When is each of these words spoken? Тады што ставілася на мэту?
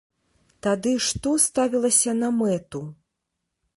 Тады 0.67 0.93
што 1.09 1.33
ставілася 1.47 2.11
на 2.23 2.29
мэту? 2.39 2.83